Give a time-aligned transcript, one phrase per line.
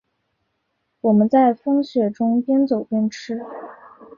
[1.01, 3.39] 我们在风雪中边走边吃